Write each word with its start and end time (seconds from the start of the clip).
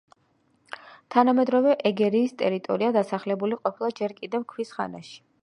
თანამედროვე 1.15 1.75
ეგერის 1.89 2.33
ტერიტორია 2.41 2.91
დასახლებული 2.97 3.61
ყოფილა 3.61 3.93
ჯერ 4.01 4.19
კიდევ 4.23 4.49
ქვის 4.55 4.75
ხანაში. 4.81 5.17